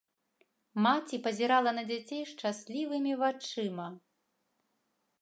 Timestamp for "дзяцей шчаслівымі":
1.91-3.13